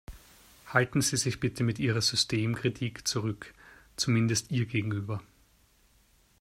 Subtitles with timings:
[0.65, 3.53] Halten Sie sich bitte mit Ihrer Systemkritik zurück,
[3.97, 5.21] zumindest ihr gegenüber.